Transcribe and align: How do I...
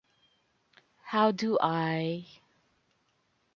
How 1.03 1.31
do 1.31 1.59
I... 1.61 2.25